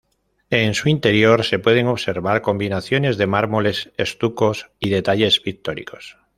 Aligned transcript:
En 0.49 0.73
su 0.73 0.89
interior 0.89 1.43
se 1.45 1.59
pueden 1.59 1.85
observar 1.85 2.41
combinaciones 2.41 3.19
de 3.19 3.27
mármoles, 3.27 3.91
estucos 3.97 4.71
y 4.79 4.89
detalles 4.89 5.39
pictóricos. 5.39 6.17